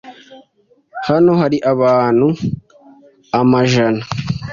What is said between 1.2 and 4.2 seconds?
hari abantu amajana.